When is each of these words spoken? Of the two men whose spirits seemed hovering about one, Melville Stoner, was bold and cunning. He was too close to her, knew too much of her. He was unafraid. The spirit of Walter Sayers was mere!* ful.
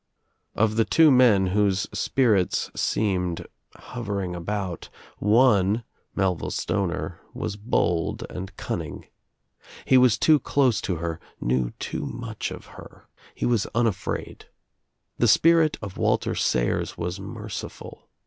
Of 0.55 0.77
the 0.77 0.83
two 0.83 1.11
men 1.11 1.45
whose 1.53 1.81
spirits 1.93 2.71
seemed 2.75 3.45
hovering 3.75 4.33
about 4.35 4.89
one, 5.19 5.83
Melville 6.15 6.49
Stoner, 6.49 7.21
was 7.35 7.55
bold 7.55 8.25
and 8.27 8.57
cunning. 8.57 9.05
He 9.85 9.99
was 9.99 10.17
too 10.17 10.39
close 10.39 10.81
to 10.81 10.95
her, 10.95 11.19
knew 11.39 11.69
too 11.77 12.07
much 12.07 12.49
of 12.49 12.65
her. 12.65 13.09
He 13.35 13.45
was 13.45 13.67
unafraid. 13.75 14.45
The 15.19 15.27
spirit 15.27 15.77
of 15.83 15.97
Walter 15.97 16.33
Sayers 16.33 16.97
was 16.97 17.19
mere!* 17.19 17.47
ful. 17.47 18.09